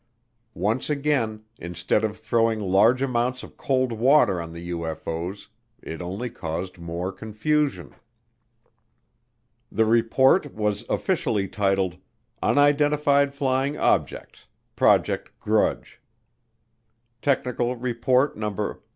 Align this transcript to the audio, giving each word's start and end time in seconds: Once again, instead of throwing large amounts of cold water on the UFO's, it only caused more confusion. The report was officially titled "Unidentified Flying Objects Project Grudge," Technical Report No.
Once 0.55 0.89
again, 0.89 1.45
instead 1.59 2.03
of 2.03 2.17
throwing 2.17 2.59
large 2.59 3.03
amounts 3.03 3.43
of 3.43 3.55
cold 3.55 3.91
water 3.91 4.41
on 4.41 4.51
the 4.51 4.71
UFO's, 4.71 5.49
it 5.79 6.01
only 6.01 6.27
caused 6.27 6.79
more 6.79 7.11
confusion. 7.11 7.93
The 9.71 9.85
report 9.85 10.55
was 10.55 10.83
officially 10.89 11.47
titled 11.47 11.97
"Unidentified 12.41 13.31
Flying 13.31 13.77
Objects 13.77 14.47
Project 14.75 15.39
Grudge," 15.39 16.01
Technical 17.21 17.75
Report 17.75 18.35
No. 18.35 18.79